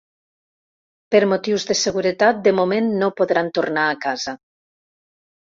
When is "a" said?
3.93-4.01